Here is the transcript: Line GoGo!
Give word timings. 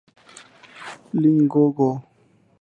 Line 1.21 1.45
GoGo! 1.51 1.89